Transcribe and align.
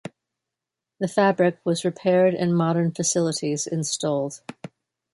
The 0.99 1.07
fabric 1.07 1.59
was 1.63 1.85
repaired, 1.85 2.33
and 2.33 2.57
modern 2.57 2.91
facilities 2.91 3.67
installed. 3.67 4.41